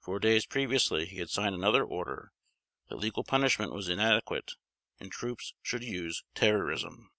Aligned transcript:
Four 0.00 0.18
days 0.18 0.46
previously 0.46 1.04
he 1.04 1.18
had 1.18 1.28
signed 1.28 1.54
another 1.54 1.84
order 1.84 2.32
that 2.88 2.96
legal 2.96 3.22
punishment 3.22 3.70
was 3.70 3.90
inadequate 3.90 4.52
and 4.98 5.12
troops 5.12 5.52
should 5.62 5.84
use 5.84 6.24
terrorism. 6.34 7.10